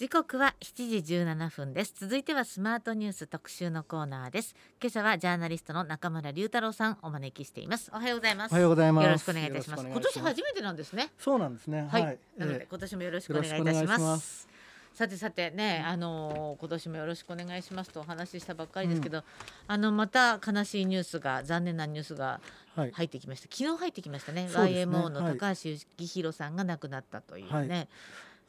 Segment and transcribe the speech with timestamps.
[0.00, 1.92] 時刻は7時17分です。
[1.94, 4.54] 続いてはスマートニュース特集のコーナーです。
[4.80, 7.90] 今朝はジャーナリストの中村隆太郎さんお招きしています。
[7.92, 8.52] おはようございます。
[8.52, 9.04] おはようございます。
[9.04, 9.86] よろしくお願いいたします。
[9.86, 11.12] 今年初めてなんですね。
[11.18, 11.86] そうなんですね。
[11.90, 14.48] はい、なので、今年もよろしくお願いいたします。
[14.94, 19.24] さてさてね、あのー、今年もよろしくお願いしますとお話ししたばっかりですけど、うん、
[19.66, 22.40] あのまた悲しいニュースが残念なニュースが
[22.74, 24.44] 入ってきました、はい、昨日入ってきましたね。
[24.44, 24.50] ね。
[24.50, 27.88] YMO の高橋幸宏さんが亡くなったというね、はい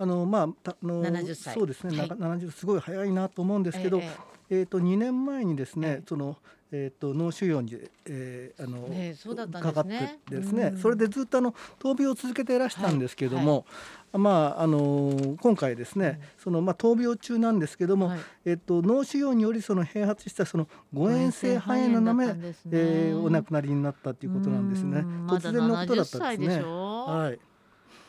[0.01, 4.09] あのまああのそうですね、はい、70すごい早いなと思うんですけど、えー、
[4.49, 6.37] えーと2年前にですね、えー、その
[6.73, 13.59] えーと、脳腫瘍に、えー、あの、ねね、かかってですね、うん、それでずっとあの闘病を続けていらしたんですけれども、はい。
[13.59, 22.55] はい、まああの今回ですね、うん、そのまあ闘病中なんですけども、はい、えっ、ー、と脳腫瘍によりその併発したその誤嚥性肺炎のため、ね。
[22.71, 24.99] えー、お亡くなりになったということなんですね。
[25.27, 26.63] 突然のことだったんですね。
[26.63, 27.50] はい。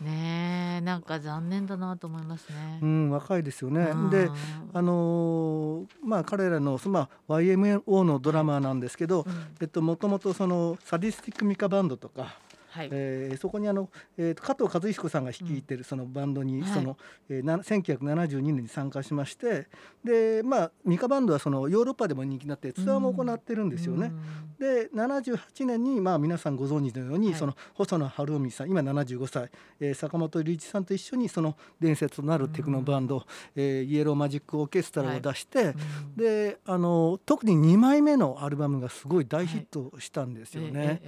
[0.03, 2.79] ねなんか残念だなと思いますね。
[2.83, 3.87] うん、若いですよね。
[4.11, 4.29] で、
[4.73, 12.37] あのー、まあ彼らのまあ YMO のドラマなんですけど、うん、えっともともとそのサディスティックミカバンドとか。
[12.73, 16.99] はい、えー、そこにあの、えー、加藤和彦さんが率いてるそのバンドに、うん、その、はい、
[17.29, 19.67] えー、1972年に参加しまして
[20.03, 24.07] でまあミカバンドはそのヨーロッパでも人気になってツアーも行ってるんですよね。
[24.07, 33.23] うん、で78年にまあ皆さんご存知のように、はい、その細野晴臣さん今75歳、えー、坂本龍一さんと一緒にその伝説となるテクノバンド、うん、
[33.55, 35.75] えー、イエローマジックオーケストラを出して、はい、
[36.17, 41.03] であの特に2枚目のアルバムがすごい大ヒットしたんですよね。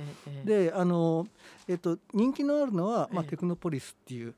[0.45, 1.27] であの
[1.69, 4.35] えっと、人気のあるのは、まあ、テクノポリスっていう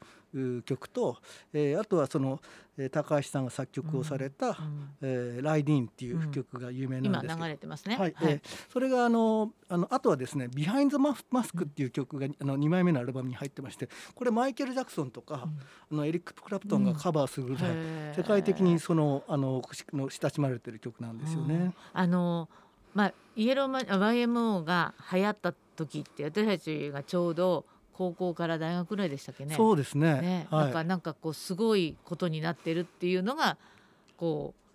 [0.64, 1.16] 曲と、
[1.52, 2.40] えー、あとはその、
[2.76, 8.14] えー、高橋さんが作曲をされた「うん、えー、ライディーン」っていう曲が有名なんですけど、今流れてますね、はい。
[8.14, 11.24] はい、えー、それがあのあのあとはですね「ビハインドマス
[11.54, 15.48] ク」っていう曲が、あの2枚目のアルバムに入ってましてこれマイケル・ジャクソンとか、
[15.90, 21.74] うん、あのエリック・クラプトンがカバーするぐらい、うん、世界的にそのあのの親しまれてる曲なんですよね。
[21.92, 22.48] あの
[22.94, 29.54] まあ、イエローマ YMO が流行った時って私たちがちょうど高校から大学ぐらいでしたっけね。
[29.54, 30.20] そうですね。
[30.20, 30.46] ね。
[30.50, 33.56] はい、なんかなんかこうすごいことになってるっていうのが
[34.16, 34.66] こう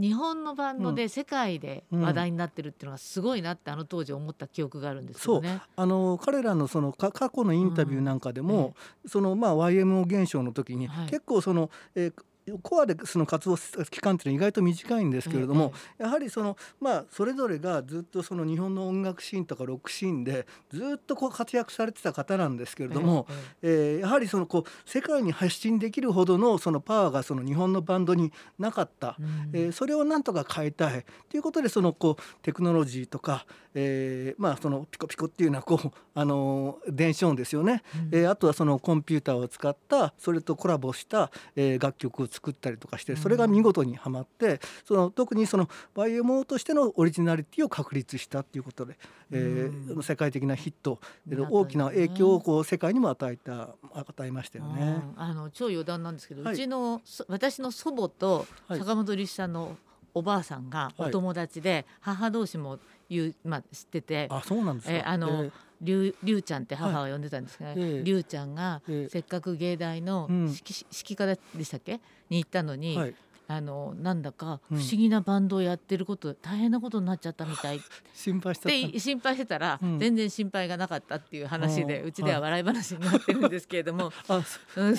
[0.00, 5.60] 日本のバンドで世界で話題になってるっていうのがすごいなってあの当時思った記憶があるんですよね。
[5.76, 8.62] あの彼らのその過去のインタビューなんかでも、うん。
[8.62, 8.72] え
[9.04, 12.14] え、そのまあ YMO 現象の時に、結構その、えー、
[12.62, 23.26] コアでその活動期間っていうのは意外と短いんですけれども、やはりそのまあそれぞれがずっとその日本の音楽シーンとかロックシーンでずっとこう活躍されてた方なんですけれども、
[23.62, 29.16] ええやはりそのこう世界に発信できるほどのそのパワーがその日本のバンドになかった、
[29.52, 31.04] えそれをなんとか変えたい。
[31.28, 48.96] ということでそのこうテクノロジーとか、えまあそのピコピコっていうのはこうあの電子音ですよね、えあとはそのコンピューターを使ったそれとコラボした、え楽曲を作ったりとかしてそれが見事にはまってその特にその YMO としてのオリジナリティを確立したっていうことで、
[49.30, 50.98] えー、世界的なヒット、
[51.28, 55.02] 大きな影響をこう世界にも与えた与えましたよね。
[55.16, 59.76] あの超余談なんですけど、はい、うちの私の祖母と坂本龍一さんの
[60.14, 62.78] おばあさんがお友達で、母同士も
[63.08, 72.00] 言う、まあ、知っててあそうなんですか、えあの、えーりゅうりゅうちゃんって母は呼んでたんですけど、ね、りゅうちゃんがせっかく芸大の指揮科でしたっけ？
[72.30, 73.14] に行ったのに、はい、
[73.48, 77.80] あのなんだか不思議なバンドをやってること、うん、大変なことになっちゃったみたい。
[78.14, 84.42] 心配して心配してたら、うん、全然心配がなかったっていう話で、うちでは笑い話になってるんですけれども、 あ、うん、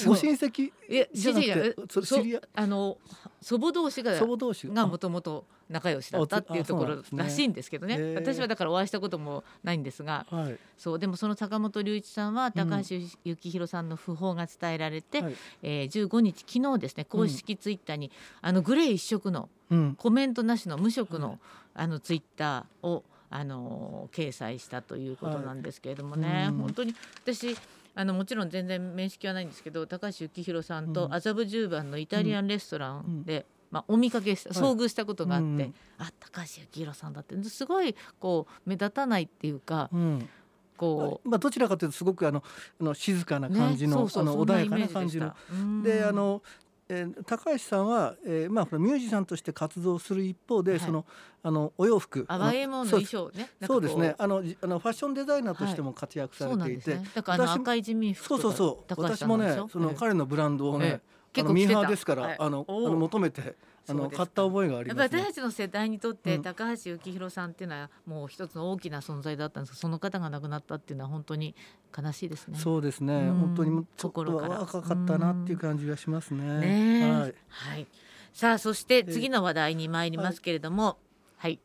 [0.06, 1.76] ご親戚いや知り合い？
[2.56, 2.98] あの
[3.42, 4.86] 祖母同士が祖母同士が。
[4.86, 18.12] もともと仲良しだったっていうところらしいんですけどね、ね、私はだからお会いしたこともないんですが、はい、そうでもその坂本龍一さんは高橋幸宏さんの訃報が伝えられて、うん、えー、15日昨日ですね公式ツイッターに、
[18.42, 19.50] あのグレー一色の、
[19.98, 21.40] コメントなしの無色の,、
[21.74, 27.58] あのツイッターをあの掲載したということなんですけれどもね、はい、本当に私
[27.96, 37.36] あのもちろん全然面識はないんですけど高橋幸宏さんと麻布十番のイタリアンレストランで、まあ、お見かけした遭遇したことがあって、はい、あ高橋幸宏さんだって。
[37.44, 39.90] すごいこう目立たないっていうか。
[39.92, 40.30] うん。
[40.75, 42.44] こうまあ、どちらかというとすごくあの
[42.81, 45.34] あの静かな感じの,、ね、そうそうあの穏やかな感じの。
[45.84, 46.42] であの
[46.90, 51.06] えー、高橋さんは、えーまあ、ミュージシャンとして活動する一方で、はい、その
[51.42, 54.16] あのお洋服アワエモンの衣装ねそうですね。
[54.18, 58.94] あのあのファッションデザイナーとしても活躍されていて、はいね、だから赤い地味服そうそうそう。
[59.02, 61.02] 私もねその彼のブランドをね、えー、
[61.33, 63.56] 結構ミーハーですから、はい、あのあの求めて
[63.88, 71.56] あの買った覚えがあります、ね、私たちの世代にとって高橋幸宏さんっていうのはもう一つの大きな存在だったんですけどその方が亡くなったっていうのは本当に
[71.95, 72.57] 悲しいですね。
[72.57, 76.59] そうですね、うん、本当にちょっと若かったなっていう感じがしますね。
[76.59, 77.88] ねはい、はい、
[78.31, 80.95] さあそして次の話題に参りますけれども、はい
[81.38, 81.59] はい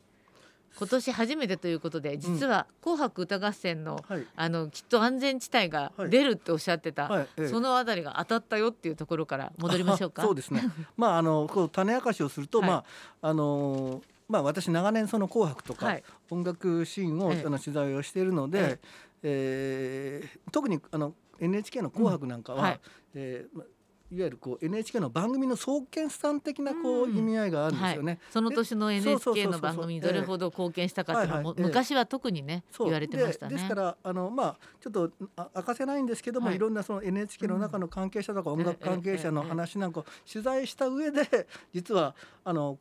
[0.78, 7.28] 今年初めてということで実は「紅白歌合戦の」うん、あのきっと安全地帯が出るっておっしゃってた、はい。
[7.40, 10.22] はい、そのあたりが当たったよっていうところから戻りましょうか？
[10.24, 10.62] そうですね。
[10.96, 12.84] まああのこう種明かしをすると、ま
[13.22, 15.96] ああのまあ、私長年その「紅白」とか
[16.30, 18.78] 音楽シーンを、あの取材をしているので、
[19.22, 20.38] ええ。
[20.46, 22.80] ー、特にあの NHK の「紅白」なんかは、うんはい、
[23.14, 23.62] えー
[24.10, 33.56] いわゆるこう NHK の番組の創建さん的なこう意味合いがあるんですよね、はい、その年の NHK の番組にどれほど貢献したかっていうのも、昔は特にね、言われてましたね。
[33.56, 35.10] ですからあのまあちょっと
[35.54, 42.14] 明かせないんですけども、はい、いろんなその NHK の中の関係者とか音楽関係者の話なんかを取材した上で実は
[42.44, 42.78] あの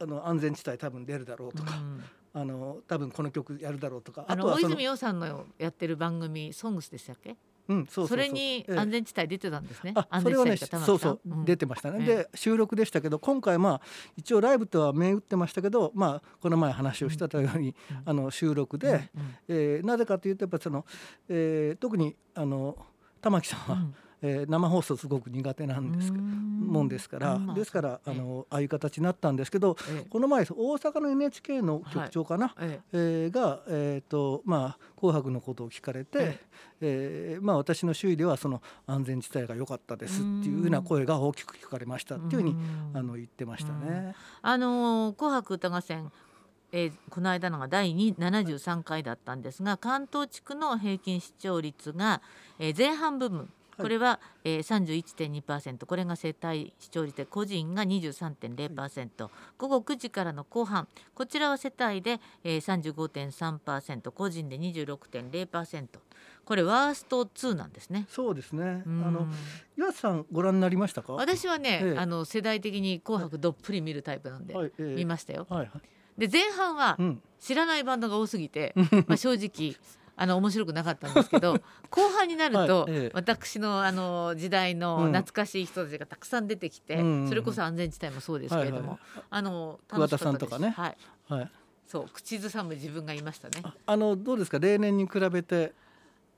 [0.00, 1.76] あの安全地帯多分出るだろうとか。
[1.76, 2.04] うん。
[2.36, 7.36] あの多分この曲やるだろうとかあとは大泉洋さんのやってる番組「ソングスでしたっけ？
[7.66, 9.94] うん、そうそれに安全地帯出てたんですね。
[9.94, 12.04] あ、それはね、そうそう、出てましたね。
[12.04, 13.80] で、収録でしたけど、今回まあ
[14.16, 17.74] 一応ライブとは銘打ってましたけど、まあこの前話をしてたように、
[18.04, 19.10] あの収録で、
[19.48, 20.84] えなぜかというとやっぱその、
[21.28, 22.76] え特にあの
[23.22, 23.78] 玉木さんは、
[24.26, 27.38] えー、生放送すごく苦手なんですもんですから。
[27.54, 29.76] ですからあのああいう形になったんですけど、
[30.08, 36.40] この前大阪の NHK の局長かな、はい、えー、が、えーとまあ、紅白のことを聞かれて、
[36.80, 37.38] ええ。
[37.38, 42.56] ー、まあ、私の周囲ではその安全地帯が良かったですっていうような声が大きく聞かれましたっていうふうに
[42.94, 44.14] あの言ってましたね。
[44.40, 46.10] あの紅白歌合戦
[46.76, 52.20] えー、この間のが第73回だったんですが関東地区の平均視聴率が、
[52.58, 55.04] えー、前半部分これは、えー、
[55.42, 60.88] 31.2%これが世帯視聴率で個人が23.0%、はい、午後9時からの後半。
[61.14, 65.86] こちらは世帯で、えー、35.3%個人で26.0%
[66.44, 68.06] これワースト2なんですね。
[68.08, 68.82] そうですね。
[68.86, 69.26] あの
[69.78, 71.14] 岩瀬さんご覧になりましたか？
[71.14, 75.46] 私はね、ええ、あの世代的に紅白どっぷり見るタイプなんで、はい、見ましたよ。
[75.48, 75.70] はいはい、
[76.18, 76.98] で前半は
[77.40, 78.74] 知らないバンドが多すぎて、
[79.08, 79.74] まあ正直
[80.16, 81.54] あの面白くなかったんですけど
[81.90, 90.70] 後半になると、はいええ、私のあの時代の懐かしい人たちがたくさん出てきて、うん、それこそ安全地帯もそうですけれども、はいはい、あの桑田さんとかね。
[90.70, 90.96] はい、
[91.28, 91.50] はい、
[91.86, 93.62] そう口ずさむ自分がいましたね。
[93.86, 94.58] あのどうですか？
[94.58, 95.72] 例年に比べて。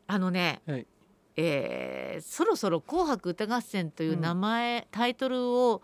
[0.09, 0.87] あのね、はい、
[1.35, 5.83] えー、そろそろ「紅白歌合戦」という名前、うん、タイトルを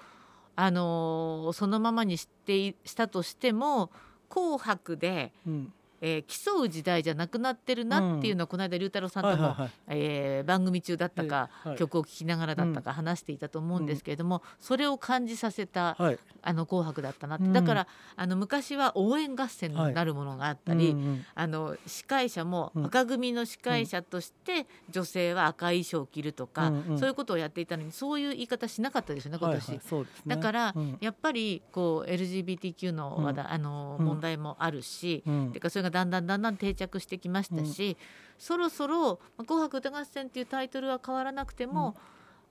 [0.55, 3.91] あのそのままにしてしたとしても
[4.31, 5.73] 「紅白で」うん
[6.05, 9.57] えー、競う時代じゃなくなってるなっていうのは、この間龍太郎さんとも、
[9.87, 15.97] え番組中だったか、曲を聴きながらだったか話していたと思うんですけれども、それを感じさせた、
[16.43, 20.97] あの紅白だったなって、だからあの昔は応援合戦になるものがあったり、
[21.37, 29.81] あの司会者も赤組の司会者として女性は赤い衣装を着るとか、そういうことをやっていたのにそういう言い方しなかったですよね今年、
[30.27, 35.23] だから、やっぱりこう LGBTQ の話題、あの問題もあるし、
[35.53, 37.97] てかそれがだんだんだんだん定着してきましたし、うん、
[38.39, 41.91] そろそろ「紅白歌合戦」っていうタイトルは変わらなくても、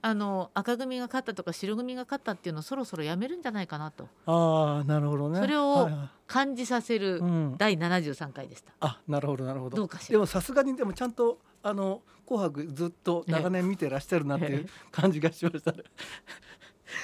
[0.04, 4.08] うん、あの赤組が勝ったとか白組が勝ったっていうのをそろそろやめるんじゃないかなと。
[4.26, 5.40] あなるほどね。
[5.40, 5.90] それを
[6.28, 7.22] 感じさせる
[7.58, 8.72] 第73回でした。
[8.80, 9.78] はいはい、あなるほどなるほど。
[9.78, 10.14] どうかしら。
[10.14, 15.84] でもさすがにでもちゃんとあの紅白ずっと長年見てらっしゃるなっていう感じがしました、ね。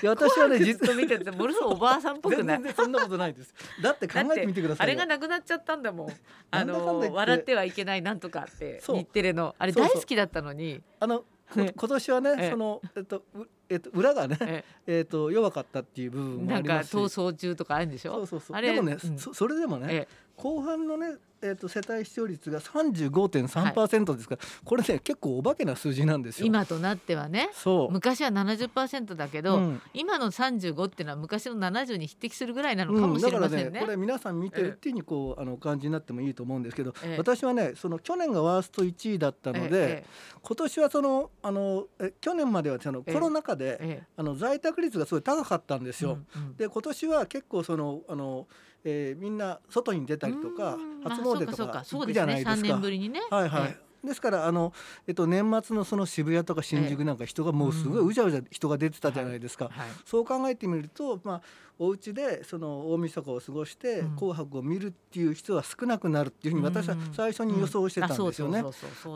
[0.04, 2.58] いや私はね実と見ててものすごいおばあさんっぽくない？
[2.58, 3.54] 全然そんなことないです。
[3.82, 6.10] だって考えてみてくださいあれがなくなっちゃったんだもん。
[6.52, 9.56] あの笑ってはいけないなんとかって日テレの。
[9.58, 10.82] あれ大好きだったのに。
[11.00, 11.24] あの
[11.56, 13.24] 今年はね、そのえっと
[13.70, 18.14] えっと裏がね、えっと弱かったっていう部分もありますし、なんか逃走中とかあるんでしょ？
[18.14, 18.62] そうそうそう。
[18.62, 26.48] でもね、そそれでもね、後半のねえーと、世帯視聴率が35.3%ですから、はい、これね結構お化けな数字なんですよ。
[26.48, 27.50] 今となってはね。
[27.54, 27.92] そう。
[27.92, 46.18] 昔は70%だけど、うん、今の35っていうのは昔の70に匹敵するぐらいなのかもしれませんね、うん、ねこれ皆さん見てるっていうにこう、えー、あのお感じになってもいいと思うんですけど、えー、私はねその去年がワースト1位だったので、えー、今年はそのあのえ去年まではそのコロナ禍で、あの在宅率がすごい高かったんですよ。
[46.36, 48.48] うんうん、で今年は結構そのあの
[48.84, 52.56] えー、みんな外に出たりとか初詣とか行くじゃないですか。
[52.56, 54.74] すね、年ぶりにね、はいはい、ですからあの、
[55.08, 61.42] えっと、年末のその渋谷とか新宿なんか人がもうすごいうじゃうじゃ人が出てたじゃないですか、はいはい、そう考えてみると、まあ、
[61.80, 68.64] お家でその大晦日を過ごして「紅白」を見るっていう人は少なくなるっていうふうに私は最初に予想してたんですよね。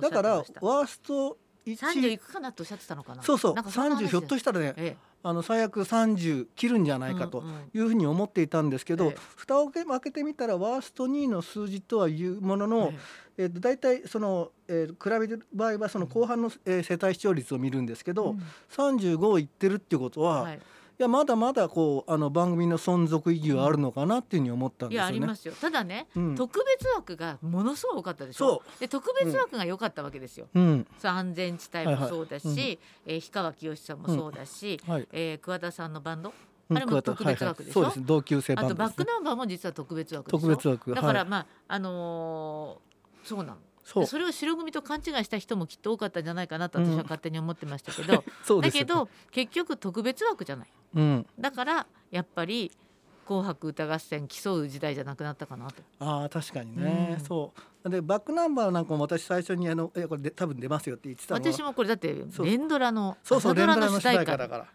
[0.01, 3.21] だからワースト1 30いくかなとおっしゃってたのかな。
[3.21, 3.53] そうそう。
[3.53, 12.93] 30ひょっとしたらね、ええ、あの最悪30切るんじゃないかというふうに思っていたんですけど、うんうん、蓋を開けてみたらワースト2位の数字とはいうものの、
[13.37, 20.59] えー、と大体その、えー、比べる場合はその後半の、えー、世帯視聴率を見るんですけど、うん、35をいってるっていうことは、はいい
[21.01, 25.09] やまだまだこうあの番組の存続意義はあるのかなっていうふうに思ったんですよね。
[25.09, 25.53] いやありますよ。
[25.59, 28.61] ただね、うん、特別枠がものすごい多かったでしょ。
[28.79, 30.47] で特別枠が良かったわけですよ。
[30.53, 36.33] うん、安全地帯もそうだし、はいはい、えー、氷川きよしさんもそうだし、うんはい、えー、桑田さんのバンド。
[36.73, 37.81] あれも特別枠でしょ？
[37.81, 40.95] はいはい、そうです同級生あとバックナンバーも実は特別枠特別枠。
[40.95, 43.57] だから、まああのー、そうなの。
[43.83, 48.23] そそれを白組と勘違いした人もきっと多かったんじゃないかなと私は勝手に思ってましたけど、
[48.55, 52.71] うん、だけど結局特別枠じゃない、うん、だからやっぱり
[53.25, 55.81] 「紅白歌合戦」競う時代じゃなくなったかなと。
[55.99, 57.89] あ確かにね、うん、そう。
[57.89, 64.37] でバックナンバーなんかも私最初にあの「えこれで多分出ますよ」って言ってた私もこれだって連ドラのそうそう連ドラの主題歌。
[64.37, 64.67] だから。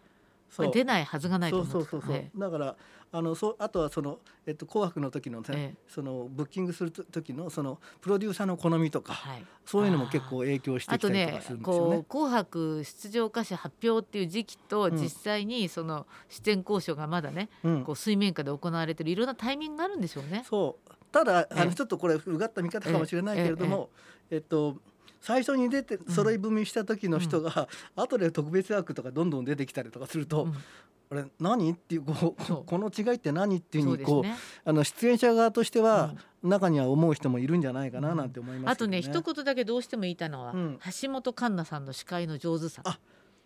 [0.72, 2.76] 出ないはずがないと思うそうそうそうそう、だから
[3.12, 11.96] あのそあとはその、えっと、紅白の時のね、ええ、そのブッキングする時のそのプロデューサーの好みとか、はい、そういうのも結構影響してきたりとかするんですよね。
[11.98, 20.44] ね紅白出場歌手発表っていう時期と実際にその出演交渉がまだね、うん、こう水面下で行われてるいろんなタイミングがあるんでしょうね。
[20.48, 20.90] そう。
[21.12, 23.90] ただあのちょっとこれうがった見方かもしれないけれども、
[24.30, 24.76] えっと
[25.20, 30.54] 最初に出て揃い踏みした時の人が、うん、後で特別枠とかどんどん出てきたりとかすると、うん、
[31.10, 31.72] あれ何？
[31.72, 33.56] っていうこうこの違いって何？
[33.58, 42.82] っていうふうにこう、ね、あの出演者側としては、うん、中には思う人もいるんじゃないかななんて思います、ね、あとね一言だけどうしても言いたのは、うん、橋本環奈さんの司会の上手さ。
[42.84, 42.98] あ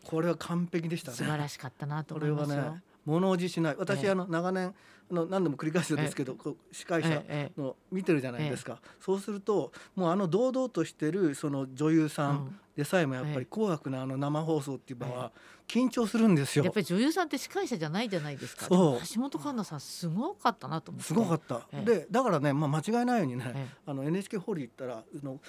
[0.05, 1.17] これは完璧でしたね。
[1.19, 2.57] 素晴らしかったなと思いますよ。
[2.57, 3.77] ね物おじしない。
[3.79, 4.75] 私、あの長年
[5.11, 7.23] あの何度も繰り返すんですけど、こう司会者
[7.57, 15.33] の見てるじゃないですか、そうするともうあの堂々としてるその女優さんでさえもやっぱり「紅白」のあの生放送っていうのは
[15.67, 16.65] 緊張するんですよ。
[16.65, 18.67] やっぱり女優さんって司会者じゃないじゃないですか。
[18.67, 19.07] そう。
[19.15, 21.09] 橋本環奈さんすごかったなと思って。
[21.09, 21.67] すごかった。
[21.85, 25.41] でだからね、まあ、間違いないようにね、あの NHK ホール行ったらあの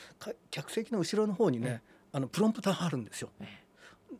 [0.50, 1.81] 客席の後ろの方にね、
[2.12, 3.29] あのプロンプターあるんですよ。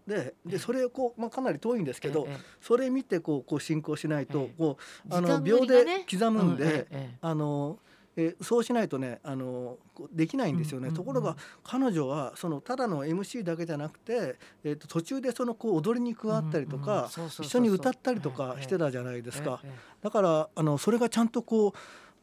[0.08, 2.28] ででそれをこう、まあ、かなり遠いんですけど、
[2.62, 4.78] それ見てこうこう進行しないと、こ
[5.10, 6.88] うあの秒で刻むんで、
[7.22, 7.80] あの。
[8.18, 9.78] えー、そうしないとねあの
[10.12, 19.62] できないんですよね、うんうんうん、ところが彼女はそのただの MC だけじゃなくて、えー、と途中でそのこう踊りに加わったりとか、一緒に歌ったりとかしてたじゃないですか、
[20.02, 21.74] だからあのそれがちゃんとこう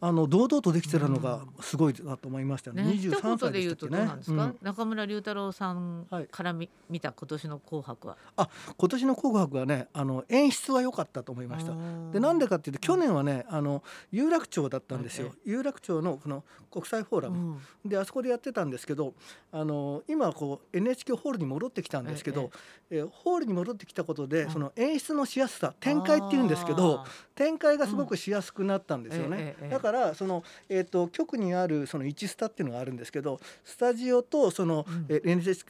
[0.00, 2.85] あの堂々とできてるのがすごいなと思いましたね。
[2.85, 8.17] 二十三歳で言うとどうなんですか、うん、中村龍太郎さんからみ、はい、見た今年の紅白は？
[8.37, 11.73] あ、今年の紅白はね、あの演出は良かったと思いました。
[12.12, 15.33] で、なんでかっていうと、去年はね、あの有楽町だったんですよ。
[15.45, 19.14] 有楽町のこの国際フォーラム、うん、で、あそこでやってたんですけど、
[19.50, 22.50] あの今こう NHK ホールに戻ってきたんですけど、
[22.90, 23.02] ええ。
[23.02, 27.05] ホールに戻ってきたことで、その演出のしやすさ、展開っていうんですけど、
[27.38, 29.54] 展開がすごくしやすくなったんですよね。
[29.71, 35.21] だからそのえっ、ー、と局にあるその1スタっていうのがあるんですけどスタジオとその、うん、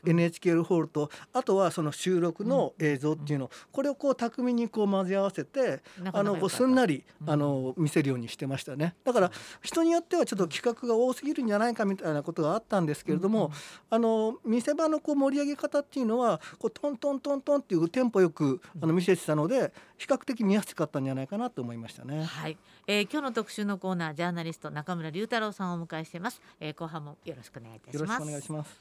[0.06, 8.94] NHK ホールとあとはその収録の映像っていうの、これをこう巧みにこう混ぜ合わせてあのこうすんなり、あの見せるようにしてましたね。
[9.04, 13.52] だから人によってはちょっと企画が多すぎるんじゃないかみたいなことがあったんですけれども、
[13.90, 22.24] あの見せ場のこう盛り上げ方っていうのはこうトントントントンっていうテンポよくあの見せてたので比較的見やすかったんじゃないかなと思いましたね。
[22.24, 28.22] はい、えー、今日の特集のコーナージャーナリスト中村龍太郎さんをお迎えしています、えー、後半もよろしくお願いいたします。
[28.22, 28.80] お願いします。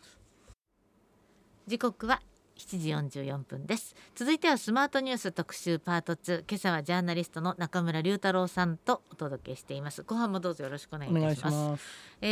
[1.65, 2.21] 時刻は
[2.57, 3.95] 7時44分です。
[4.15, 10.03] 続いてはスマートニュース特集パート2今朝はジャーナリストの中村龍太郎さんとお届けしています。
[10.03, 11.83] 後半もどうぞよろしくお願いいたします。
[12.21, 12.27] え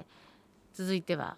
[0.00, 0.04] ー、
[0.74, 1.36] 続いては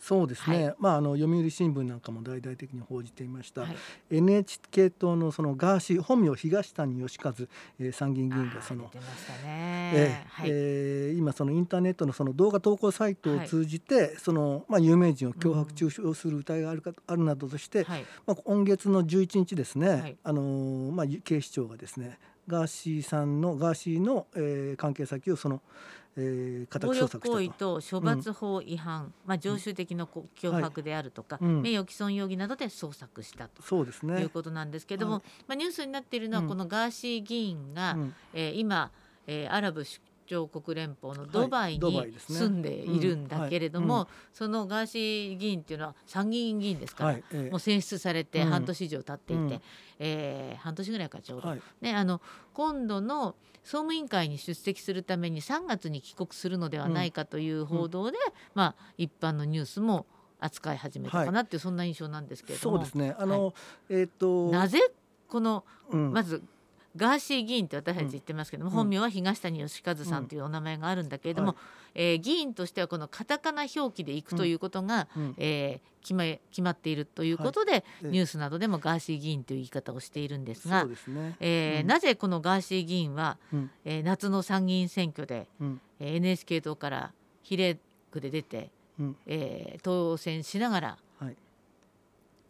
[0.00, 3.76] そうですね、はい、まあ、あの読売新聞なんかも大々的に報じていました、はい、
[4.10, 7.34] NHK 党のそのガーシー本名東谷義和、
[7.78, 8.90] えー、参議院議員がその、
[9.44, 17.86] えー、はい、えー、今そのインターネットのその動画投稿サイトを通じて、そのまあ、有名人を脅迫中傷する疑いがあるか、あるなどとして、
[18.26, 25.62] まあ、今月の11日ですね、あのまあ、警視庁がですねガーシーさんのガーシーの、えー、関係先をその
[26.18, 33.62] えー、暴力行為と処罰法違反、うん、まあ、常習的な脅迫であるとか、はい、名誉毀損容疑などで捜索したと。
[33.62, 38.90] そうです、ね、いうことなんですけども、はい、まあ、ニュースになっているのはこのガーシー議員が、うん、えー、今、
[39.26, 49.60] えー、アラブ首長国連邦のドバイに住んでいるんだけれども、そのガーシー議員っていうのは参議院議員ですから、はいえもう選出されて半年以上経っていて、うん、
[49.98, 52.20] えー、半年ぐらいかちょうど、はい、ね、あの
[52.52, 60.06] 今度の総務委員会に出席するために3月に帰国するのではないかという報道で、うん、まあ、一般のニュースも
[60.38, 62.76] 扱い始めたかなっていう、そんな印象なんですけれども。
[62.76, 63.16] そうですね。
[63.18, 63.54] あの、はい、
[63.90, 64.78] えーと、なぜ
[65.28, 66.42] この、まず
[66.96, 71.54] ガーシー議員って私たち言ってますけども、うん、本名は東谷義和さんというお名前があるんだけれども、う
[71.96, 81.36] えー、議員としてはこのカタカナ表記でいくということが、うん、えー、決ま決まっているということで、はい、ニュースなどでもガーシー議員という言い方をしているんですが、ね。
[81.40, 87.12] えー、なぜこのガーシー議員は、うん、えー、夏の参議院選挙で、うん、えー、NHK 党から
[87.42, 87.78] 比例
[88.12, 91.36] 区で出て、うん、えー、当選しながら、はい、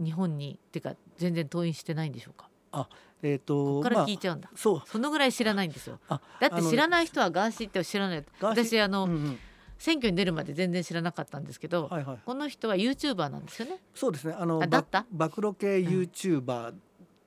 [0.03, 2.49] 日本にっていうか全然登院してないんでしょうか？
[2.81, 2.89] あ
[3.23, 4.83] えーと、ここから聞いちゃうんだ、まあ、そう。
[4.87, 5.99] そのぐらい知らないんですよ。
[6.09, 8.25] だって知らない人はガーシーって知らない。
[8.41, 9.39] 私あの、うんうん。
[9.79, 13.79] 選挙に出るまで全然知らなかったんですけど、はいはい、この人はユーチューバーなんですよね。
[13.95, 14.35] そうですね。
[14.39, 15.07] あのだった？
[15.11, 16.81] 暴露系ユーチューバー、うん。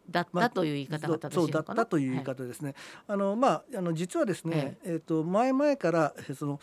[0.09, 2.73] だったという言い方が正しいそうだったという言い方ですね。
[3.07, 6.59] はい、あのまああの実はですね、えっ、ー、と前々からその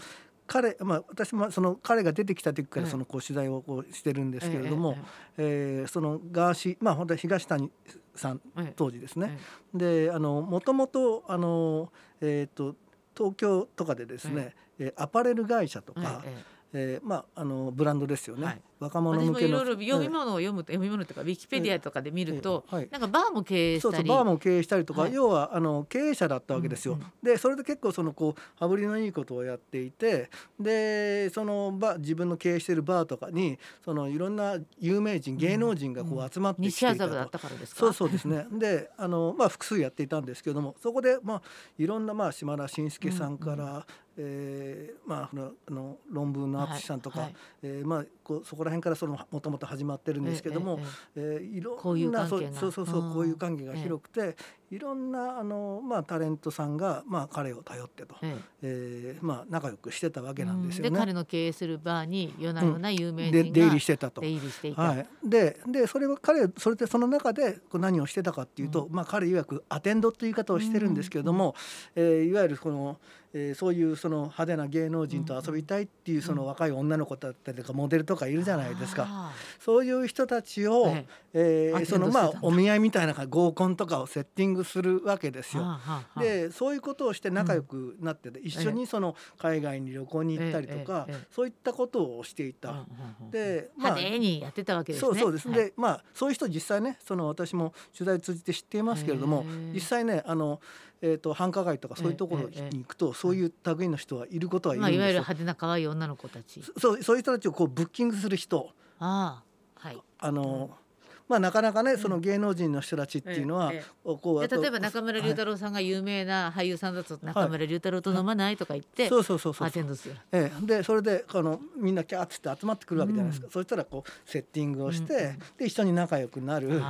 [0.49, 4.97] 彼、まあ、私もその彼が出てきた時からそのこう取材をこうしてるんですけれども、
[5.39, 7.71] ええそのガーシーまあ本当は東谷
[8.17, 8.41] さん
[8.77, 9.39] 当時ですね、
[9.75, 12.77] であのもともとあの、えー、と
[13.17, 19.49] 東京とかでですね、えアパレル会社とか、えー、まああのブランドですよね、はい、若者向けの。
[19.49, 23.95] いろいろ読み物を読むと、読み物とかウィキペディアとかで見ると、はい、なんかバーも経営したり。
[23.97, 26.95] そうそうバーも経営したりとか、はい、要はあの経営者だったわけですよ。
[26.95, 30.31] うんうん、でそれで結構そのこう羽振りのいいことをやっていて
[30.61, 37.81] でそのバ自分の経営しているバーとかにそのいろんな有名人芸能人がこう集まってきていたと、うんうん、だったからですか？
[37.81, 38.47] そうそうですね。
[38.53, 41.43] であの、まあ、複数やっていたんですけれどもそこで、まあ、
[41.79, 43.83] いろんな、まあ、島田紳介さんから、うんうん
[44.19, 47.29] えー、まああの論文の淳さんとか、はい。
[47.29, 50.79] はい、えー、まあこうそこら辺からそのもともと始まってるんですけども、
[51.15, 54.37] えええー、いろんなそうそうそうそうこういう関係が広くて、
[54.71, 60.91] いろんなあの、まあ、タレントさんが、まあ、彼を頼ってと、えええー、まあ、仲良くしてたわけなんですよね。
[60.91, 64.21] で彼の経営するバーに夜な夜な有名人が、うん、出入りしてたと。
[64.21, 64.83] 出入りしていた。
[64.83, 71.55] はい、ででそれは彼それでその中で何をしてたかっていうと、うん、まあ、彼曰くアテンドっていう言い方をしてるんですけれども、
[71.95, 72.99] うん、えー、いわゆるこの、
[73.33, 79.33] えー、そういうその派手な芸能人と遊びたいっていうその若い女の子だったりとかモデルとかいるじゃないですか。
[79.61, 80.89] そういう人たちを、
[81.35, 85.79] ええー、そのまあお見合いみたいな合コンとかをセッティングするわけですよ。
[86.19, 92.85] でそういうことをして仲良くなってて、一緒にその海外に旅行に行ったりとか、そういったことをしていた。
[93.31, 95.09] で、まあ、にやってたわけですね。
[95.09, 95.51] そうそうです。
[95.51, 100.61] で、まあそういう人実際ね、その私も取材を通じて知っていますけれども、実際ねあの。
[101.03, 106.63] えーと、繁華街とかそういうところに行くと、そういう類の人はいることはいるんですよ、まあ、いわゆる派手な可愛い女の子たち。
[106.79, 108.71] そうそういう人たちをこうブッキングする人。
[108.99, 109.45] ああ
[109.79, 110.03] はい。
[110.19, 110.86] あの、うん
[111.29, 113.73] まあ、なかなかねその芸能人の人たちっていうのは、
[114.05, 126.81] こう例えば中村龍太郎さんが有名な俳優さんだと中村龍太郎と飲まないとか言って、そうそうそうそうアテンドする、ええ、でそれでこのみんなキャーって集まってくるわけじゃないですか、そしたらこうセッティングをして、で一緒に仲良くなる、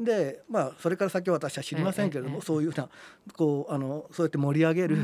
[0.00, 2.88] でまあそれから先は私は知りませんけれども、そういうふうな
[3.34, 4.96] こうあのそうやって盛り上げる、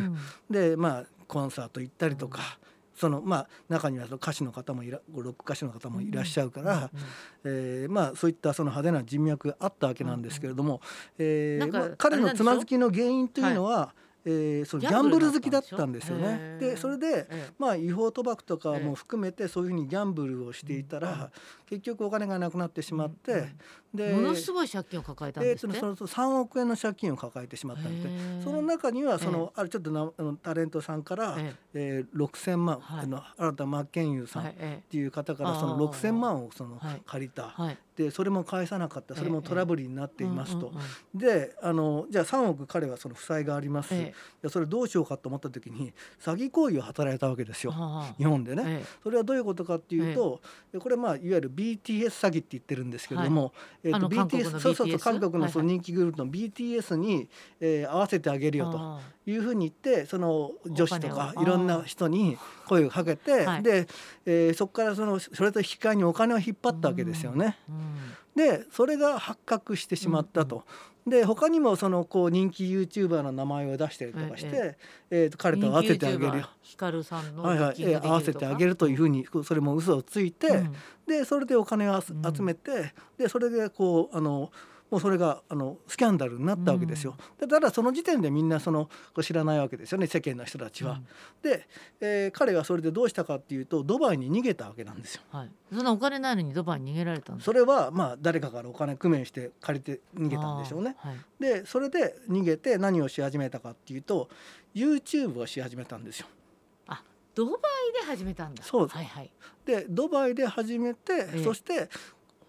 [0.49, 2.59] でまあコンサート行ったりとか。
[2.99, 7.01] そのまあ中には歌手の方もいらロック歌手の方もいらっしゃるから、うん、
[7.45, 10.81] えー、まあそういったその派手な人脈があったわけなんですけれども、
[11.17, 16.59] えーまあ、彼のつまずきの原因というのは、はいえー、そのギャンブル好きだったんですよね。
[16.61, 17.27] でそれで、
[17.59, 21.31] まあ、違法賭博とかも含めてそういうふうにギャンブルをしていたら、
[21.69, 23.49] 結局お金がなくなってしまって、
[23.93, 25.79] でものすごい借金を抱えたんですね。
[25.79, 32.05] その3億円の借金を抱えてしまったのでその中にはその、あるちょっとなあのタレントさんから、ええ。
[32.05, 34.53] ー、6,000万、はい、あの新田真剣佑さんっ
[34.89, 37.55] ていう方からその6,000万をその借りた。
[37.97, 39.17] でそれも返さなかった。
[39.17, 40.73] それもトラブルになっていますと。
[41.15, 47.75] であのじゃあ3億彼はその負債があります、ええ、それどうしようかと思った時に詐欺行為を働いたわけですよ。
[48.17, 48.85] 日本でね、え。
[49.03, 50.41] それはどういうことかっていうと、
[50.79, 57.29] これまあいわゆる BTS 詐欺って言ってるんですけれども、えー、と BTS そうそうそう韓国のその人気グループの BTS に、
[57.61, 63.89] えー、合わせてあげるよというふうに言ってその女子とかいろんな人に声をかけて、で、
[64.25, 67.59] えー、そこからそのそれと引き換えにお金を引っ張ったわけですよね。
[68.37, 70.65] でそれが発覚してしまったと。
[71.09, 74.77] で他にもそのこう人気 YouTuber の名前を出したりとかして、え
[75.11, 76.39] ええー、と彼と合わせてあげる。
[76.39, 76.49] よ。
[76.63, 80.75] ヒカルさんのはいはい、えー、合わせてあげるというふうにそれも嘘をついて、うん、
[81.07, 84.51] でそれでお金を集めて、うん、でそれでこうあの
[84.91, 87.15] もうそれがあのスキャンダルになったわけですよ。
[87.41, 88.89] うん、ただその時点でみんなその
[89.21, 90.93] 知らないわけですよね世間の人たちは。
[90.93, 91.69] うん、で、
[92.01, 95.23] えー、彼はそれでどうしたかっていうとドバイに逃げたわけなんですよ。
[95.31, 100.97] はい、そんなお金ないのにドバイに逃げられたんそれはまあ誰かからお金工面して借りて逃げたんでしょうね。
[100.99, 104.29] はい、でそれで逃げて何をし始めたかっていうと
[104.75, 106.27] YouTube をし始めたんですよ。
[106.87, 107.03] あ
[107.35, 108.65] ドバイで始めたんだ。
[108.65, 109.31] そうはいはい、
[109.67, 111.91] でドバイで始めて、えー、そして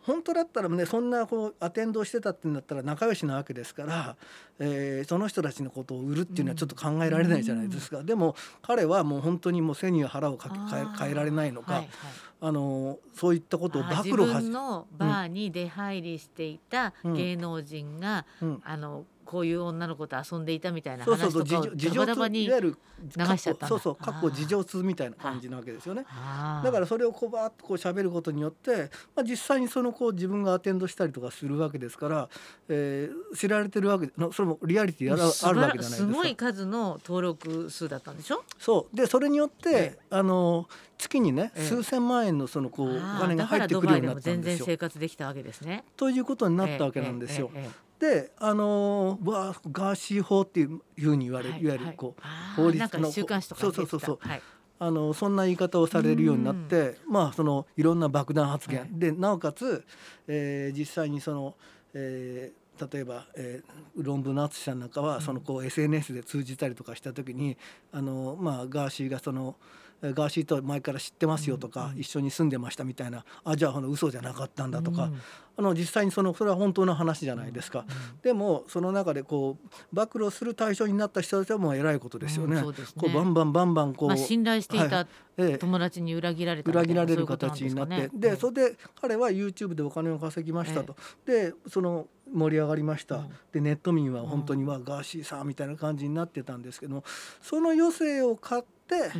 [0.10, 4.16] 本当だったらねそんなこうアテンドしてたってんだったら仲良しなわけですから、
[4.58, 10.56] えー、その人たちのことを売るっていうのはちょっと考えられないじゃないですか、うん、でも彼はもう本当にもう背に腹をかけ
[10.98, 11.74] 変えられないのか。
[11.74, 11.90] はいはい。
[12.42, 22.74] あのそういったことを暴露自分のバーに出入りしていた芸能人が、うん、あのこういう女の子と遊んでいたみたいな話とかをダバダバに流
[23.38, 26.04] しちゃったそうそう過去事情通みたいな感じなわけですよね。
[26.64, 32.28] だからそれをこうバーッとこう喋ることによって、まあ、実際にそのこう自分がアテンドしたりとかするわけですから、
[32.70, 36.12] えー、知られてるわけのそれもリアリティあるあるわけじゃないですか。
[36.12, 38.44] すごい数の登録数だったんでしょ？
[38.58, 38.96] そう。
[38.96, 44.34] でそれによって、あの月にね、数千万円のそのこうお金が入ってくるようになったんですよ。
[44.34, 45.84] 全然生活できたわけですね。
[45.98, 47.52] ということになったわけなんですよ。
[48.00, 52.22] であのー、わガーシー法っていうふうに言われる、はい、いわゆるこう、
[52.56, 54.42] 法律のそうそうそうそう、はい、
[54.80, 59.84] あのそんな言い方をされるようになって、まあそのいろんな爆弾発言、はい、でなおかつ、
[60.28, 61.56] えー、実際にその、
[61.94, 67.58] えー、例えば、えー、論文の淳さんなんかはそのこう SNS で通じたりとかした時に
[67.92, 69.56] あの、まあ、ガーシーがその。
[70.02, 75.10] ガーシーと前から知ってますよとか、一緒に住んでましたみたいなあじゃああの嘘じゃなかったんだとか、
[75.58, 77.86] あの実際にそのそれは本当の話じゃないですか、
[78.24, 82.62] でもその中でこう暴露する対象になった人たちはもう偉いことですよね。
[82.62, 82.74] こ
[83.08, 85.08] うバンバンバンバンこう、信頼していた
[85.60, 97.04] 友達に裏切られた裏切られる形になってでそれで彼は YouTube でお金を稼ぎましたと、でその盛り上がりました、でネット民は本当にはガーシーさんみたいな感じになってたんですけども
[97.42, 99.12] その余生を買って、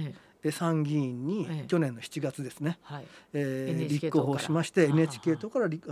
[0.52, 3.06] 参議院に去年の7月ですね、はい。
[3.34, 5.86] えー、立候補しまして NHK 党から立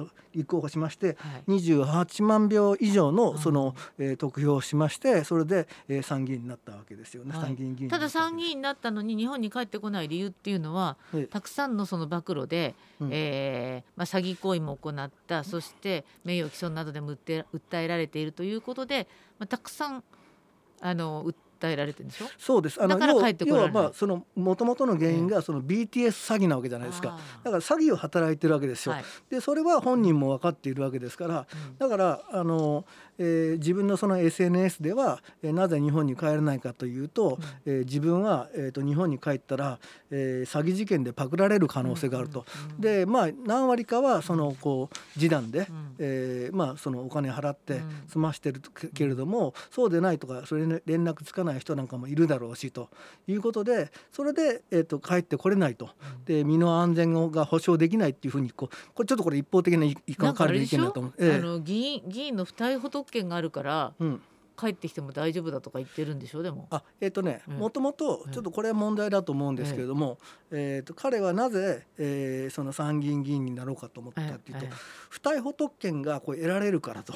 [0.46, 10.98] 候補しまして、はい、28万票以上のその、えー、得票をしましてそれで、えー、参議院になったわけですよね、はい、参議院議員ただ参議院になったのに日本に帰ってこない理由っていうのは、
[11.30, 17.44] たくさんのその暴露で、うん、えー、まあ、詐欺行為も行ったそして名誉毀損などでも訴
[17.82, 19.08] えられているということで、
[19.40, 20.04] まあ、たくさん
[20.80, 22.26] あの訴訴えられてるんでしょ？
[22.38, 22.82] そうです。
[22.82, 32.86] あの要はまあその元々の原因がその BTS 詐欺なわけじゃないですか、だから詐欺を働いてるわけですよ、はい、でそれは本人も分かっているわけですから、うん、だからあの
[33.18, 39.80] えー、自分のその SNS では、えー、なぜ日本に帰れないかというと、うん、えー、自分は、えーと、日本に帰ったら、
[40.12, 48.62] えー、詐欺事件でパクられる可能性があると、うんうん、でまあ何割かはそのこう示談で、うん、えー、まあ、そのお金払って済ましてる
[48.94, 52.90] けれども、そうでないとかそれに連絡つかない人なんかもいるだろうしと
[53.28, 55.90] いうことでそれで、えーと、帰ってこれないと、
[56.26, 60.34] で身の安全が保証できないっていうふうにこうこれちょっとこれ一方的な意見だ
[60.92, 61.14] と思う。
[61.18, 64.22] えー、あの議員議員の不逮捕特権があるから、うん、
[64.58, 66.40] 帰ってきても大丈夫だとか言ってるんでしょ？
[66.40, 66.68] うでも。
[66.72, 70.18] あえっ、ー、とねもともとちょっとこれは問題だと思うんですけれども、
[70.52, 74.66] えー、と彼はなぜ、えー、その参議院議員になろうかと思ったかっていうと、
[75.10, 77.14] 不逮捕特権がこう得られるからと。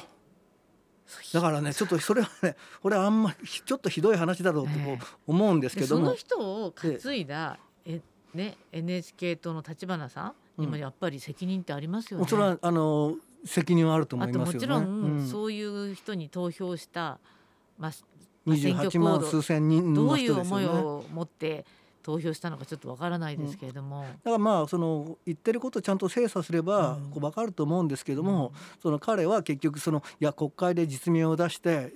[1.34, 4.70] だからねちょっとそれはねこれはあんまりちょっとひどい話だろうと
[5.26, 8.00] 思うんですけども、その人を担いだえ
[8.32, 12.26] ね NHK 党の立花さんにもやっぱり責任ってありますよね。
[12.28, 14.52] それはあの責任はあると思いますよね。
[14.54, 17.18] もちろん、そういう人に投票した、
[17.78, 17.92] まあ、
[18.46, 20.50] 28万数千人の人ですよね。
[20.50, 21.64] どういう思いを持って
[22.02, 31.92] 投票したのかちょっとわからないですけれども、うん、だからまあその言ってることをちゃんと精査すればこう分かると思うんですけども、うん、その彼は結局そのいや国会で実名を出して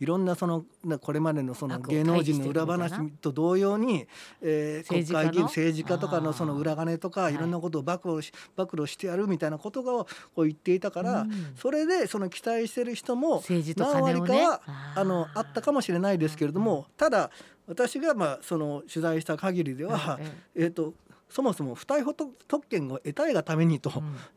[0.00, 0.64] いろんなその
[1.00, 4.08] これまでのその芸能人の裏話と同様に、
[4.42, 7.44] えー、国会議員政治家とかのその裏金とかい。
[7.44, 14.60] ろんなことを暴露し暴露してやるみたいなことをこう言っていたから、うん、それでその期待してる人も何割かは
[14.96, 17.30] あのあったかもしれないですけれどもただ
[17.66, 20.18] 私がまあその取材した限りでは、
[20.54, 20.94] えーと
[21.34, 23.90] そもそも不逮捕特権を得たいがためにと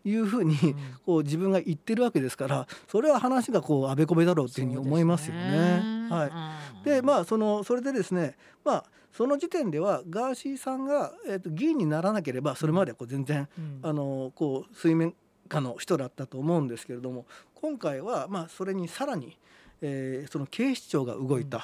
[0.04, 0.58] いうふうに
[1.06, 6.08] こう自分が言ってるわけですからそれは話がこうあべこべだろうというふうに思いますよね。
[6.10, 8.36] はい、でまあそのそれでですね
[8.66, 13.48] まあその時点ではガーシーさんが、えー、と議員にならなければそれまでこう全然、
[13.84, 15.14] あのこう水面
[15.48, 19.38] 下の人だったと思うんですけれども今回はまあそれにさらに
[19.82, 21.62] えー、その警視庁が動いたっ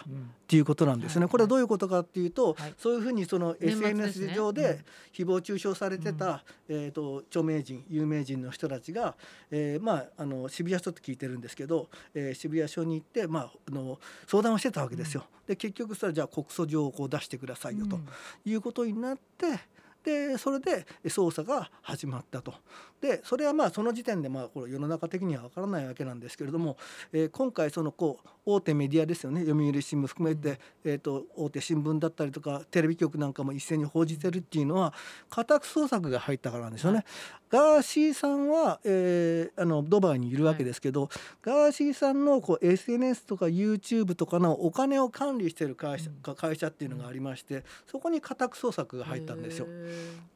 [0.47, 1.27] ていうことなんですね。
[1.27, 4.79] これはどういうことかっていうと、はい、そういうふうにその SNS 上で
[5.13, 9.15] 誹謗中傷されてた、えー、と著名人有名人の人たちが、
[9.49, 15.25] えー、まああの渋谷署って聞いてるんですけど、えー、渋谷署に行って、まあ、あの相談をしてたわけですよ。
[15.47, 17.99] で結局それじゃあ告訴状をこう出してくださいよと
[18.45, 19.73] いうことになって。
[20.03, 22.53] でそれで捜査が始まったと。
[23.01, 26.77] でそれはまあその時点でまあこれ世の中的には分からないわけなんですけれども、
[27.11, 29.41] えー、今回そのこう大手メディアですよね。
[29.41, 34.93] 読売新聞含めて、えー、と大手新聞だったりとかテレビ局なんかも一斉に報じてるっていうのは
[35.29, 37.05] 家宅捜索が入ったからなんですよね。
[37.53, 41.09] ガーシーさんは、えー、あのドバイにいるわけですけど、はい、
[41.43, 49.67] ガーシーさんのこう SNS とか YouTube とかのお金を管理してる会社,、会社っていうのがありましてそこに家宅捜索が入ったんですよ。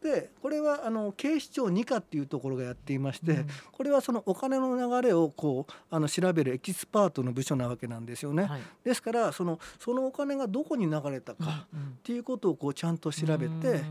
[0.04, 8.44] でこれはあの警視庁2課っていうところがやっていまして、うん、これはそのお金の流れをこうあの調べるエキスパートの部署なわけなんですよね。
[8.44, 13.84] はい、ですからそのそのお金がどこに流れたかっていうことをこうちゃんと調べて、うん、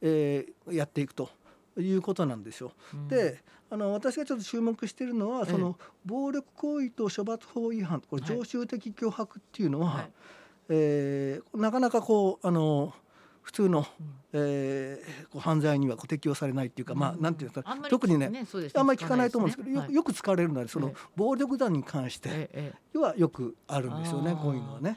[0.00, 1.30] えー、やっていくと。
[1.78, 2.72] いうことなんですよ。
[2.92, 10.10] うん、であの私がちょっと注目しているのは、その暴力行為と処罰法違反これ常習的脅迫っていうのは、はい、
[10.68, 12.92] えー、なかなかこうあの
[13.40, 13.84] 普通の、うん、
[14.34, 24.94] えー、こう犯罪にはこう適用されないっていうか、うん、まあなんていうんですか、特にね、ね、あんまり聞かないと思うんですけど、よくよく使われるのはその暴力団に関して、はよくあるんですよね、こういうのはね。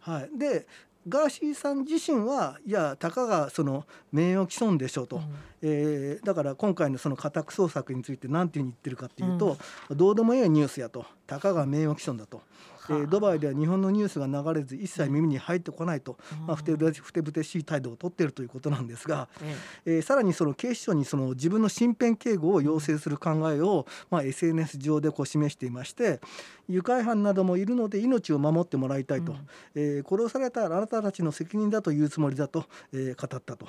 [0.00, 0.66] はい、で
[1.08, 5.22] ガーシーさん自身はいやたかがその名誉毀損でしょうと、うん、
[5.62, 9.56] えー、だから今回のその家宅捜索について何て言ってるかっていうと、
[9.90, 11.04] うん、どうでもいいニュースやと。
[11.26, 12.40] たかが名誉毀損だと。
[12.88, 19.28] えー、ドバイでは日本のニュースが流れず一切耳に入ってこないと、まあ、ふてぶてふてぶてしい態度をとっているということなんですが、
[19.84, 26.20] えー、さらにその警視庁にその自分の身辺警護を要請する考えを、まあ、SNS 上でこう示していまして
[26.68, 29.38] 愉快犯などもいるので命を守ってもらいたいと、うん、
[29.74, 33.66] えー、殺されたらあなたたちの責任だというつもりだと、えー、語ったと。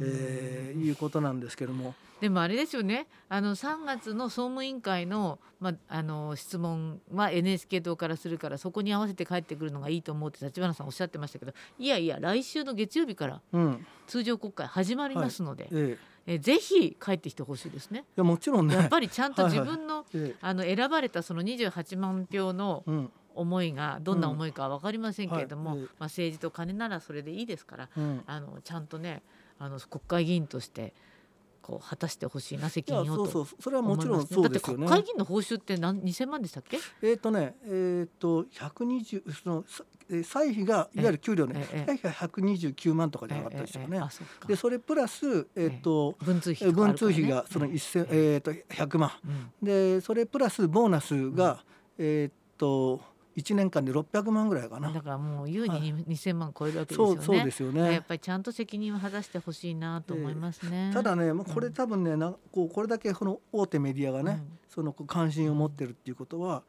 [0.00, 1.94] えー、いうことなんですけども。
[2.20, 3.06] でもあれですよね。
[3.30, 13.40] あの3月の総務委員会の,、まあ、あの質問は NHK 党からするからそこに合わせて帰ってくるのがいいと思うって立花さんおっしゃってましたけどいやいや来週の月曜日から
[14.06, 15.64] 通常国会始まりますので。
[15.64, 15.72] はい。
[15.72, 16.10] ええ。
[16.26, 18.00] えぜひ帰ってきてほしいですね。
[18.00, 18.74] いやもちろんね。
[18.74, 22.84] やっぱりちゃんと自分の、はいはい、あの選ばれたその28万票の
[23.34, 25.78] 思いがどんな思いかは分かりませんけれども、うん。
[25.78, 29.22] はい、まあ、政治と金ならそれでいいですから、うん、あのちゃんとね
[29.60, 30.94] あの国会議員として
[31.60, 34.86] こう果たしてほしいな責任をと、そうそうそれはもちろんそうですよね。
[34.86, 36.78] だって国会議員の報酬って何2000万でしたっけ？
[37.02, 39.64] えっ、ー、とねえっ、ー、と120その
[40.24, 44.00] 歳費がいわゆる給料ね、歳費が129万とかじゃなかったでしょうね。
[44.48, 49.10] でそれプラスえっ、ー、と文通費文通費がその一千えっと100万、
[49.62, 51.62] でそれプラスボーナスが
[51.98, 53.00] えっと
[53.40, 54.90] 1年間で600万ぐらいかな。
[54.92, 57.92] だからもう優に2000万超えるわけですよね、そうですよね。
[57.92, 66.62] やっぱりちゃんと責任を果たしてほしいなと思いますね、えー、ただねこれ多分ねなこうこれだけこの大手メディアがね、うん、その関心を持ってるっていうことは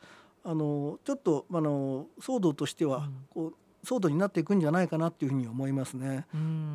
[0.43, 3.55] あのちょっとあの騒動としてはこう、
[3.85, 6.25] 騒動になっていくんじゃないかなっていうふうに思いますね。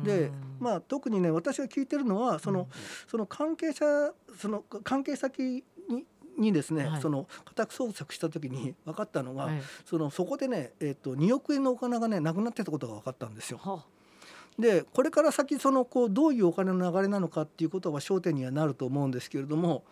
[0.03, 2.67] で、まあ特にね私が聞いてるのはその、うん、
[3.07, 3.85] その関係者
[4.37, 5.63] その関係先
[6.37, 13.59] ににですね、はい、その家宅捜索した時に分かったのが、はい、そのそこでね、えーと、2億円のお金がねなくなってたことが分かったんですよ。
[13.61, 13.85] はあ。
[14.59, 19.83] でこれから先そのこうどういうお金の流れなのかっていうことは焦点にはなると思うんですけれども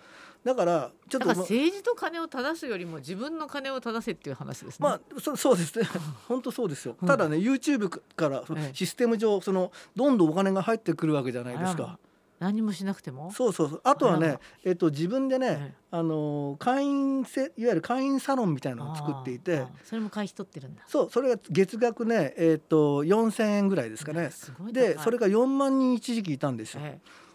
[0.43, 4.87] だからちょっと政治と金を正すよりも自分の金を正せっていう話ですね。
[4.87, 5.87] まあそそうですね。
[6.27, 11.97] 本当そうですよ、ただね YouTube からシステム上そのどんどんお金が入ってくるわけじゃないですか。
[12.39, 13.31] 何もしなくても？
[13.31, 13.81] そうそうそう。
[13.83, 20.83] あとはね、えっと、自分でね、はい、あの会員せいわゆる会員サロンみたいなのを作っていてそれも会費取ってるんだ。
[20.87, 24.31] そうそれが月額ね、えっと、4,000円ぐらいですかね。
[24.71, 26.81] でそれが4万人一時期いたんですよ。
[26.83, 27.25] ええ。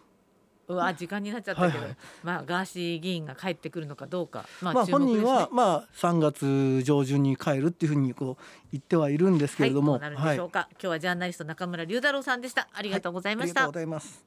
[0.69, 12.69] うわ時間になっちゃったけど、はいはい、まあガーシー議員が帰ってくるのかどうか、まあ、まあ、本人はまあ3月上旬に帰るっていうふうにこう言ってはいるんですけれども、はい、なるんでしょうか、はい、今日はジャーナリスト中村龍太郎さんでした。
[12.73, 14.25] ありがとうございました、ありがとうございます